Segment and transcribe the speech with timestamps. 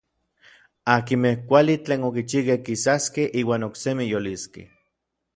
[0.93, 4.65] Akinmej kuali tlen okichijkej kisaskej iuan oksemi yoliskej.